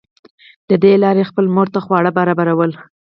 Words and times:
له 0.69 0.75
دې 0.83 0.93
لارې 1.03 1.21
یې 1.25 1.29
خپلې 1.29 1.49
مور 1.55 1.67
ته 1.73 1.79
خواړه 1.85 2.11
برابرول 2.19 2.71